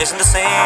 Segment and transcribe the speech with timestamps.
[0.00, 0.63] Isn't the same.